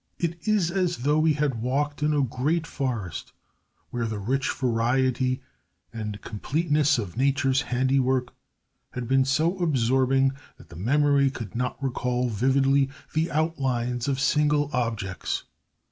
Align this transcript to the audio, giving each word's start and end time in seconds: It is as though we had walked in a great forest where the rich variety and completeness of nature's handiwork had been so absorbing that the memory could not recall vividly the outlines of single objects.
It 0.17 0.47
is 0.47 0.71
as 0.71 0.97
though 1.03 1.19
we 1.19 1.33
had 1.33 1.61
walked 1.61 2.01
in 2.01 2.11
a 2.11 2.23
great 2.23 2.65
forest 2.65 3.33
where 3.91 4.07
the 4.07 4.17
rich 4.17 4.49
variety 4.51 5.43
and 5.93 6.19
completeness 6.23 6.97
of 6.97 7.17
nature's 7.17 7.61
handiwork 7.61 8.33
had 8.93 9.07
been 9.07 9.25
so 9.25 9.59
absorbing 9.59 10.31
that 10.57 10.69
the 10.69 10.75
memory 10.75 11.29
could 11.29 11.53
not 11.55 11.77
recall 11.83 12.29
vividly 12.29 12.89
the 13.13 13.29
outlines 13.31 14.07
of 14.07 14.19
single 14.19 14.71
objects. 14.73 15.43